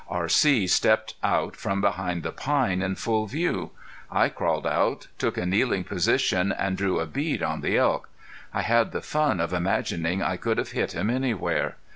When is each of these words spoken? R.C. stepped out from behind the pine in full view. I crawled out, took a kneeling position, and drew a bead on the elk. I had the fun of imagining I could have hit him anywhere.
R.C. 0.09 0.65
stepped 0.65 1.13
out 1.21 1.55
from 1.55 1.79
behind 1.79 2.23
the 2.23 2.31
pine 2.31 2.81
in 2.81 2.95
full 2.95 3.27
view. 3.27 3.69
I 4.11 4.29
crawled 4.29 4.65
out, 4.65 5.05
took 5.19 5.37
a 5.37 5.45
kneeling 5.45 5.83
position, 5.83 6.51
and 6.51 6.75
drew 6.75 6.99
a 6.99 7.05
bead 7.05 7.43
on 7.43 7.61
the 7.61 7.77
elk. 7.77 8.09
I 8.51 8.63
had 8.63 8.93
the 8.93 9.01
fun 9.01 9.39
of 9.39 9.53
imagining 9.53 10.23
I 10.23 10.37
could 10.37 10.57
have 10.57 10.71
hit 10.71 10.93
him 10.93 11.11
anywhere. 11.11 11.77